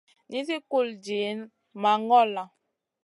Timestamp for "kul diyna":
0.69-1.45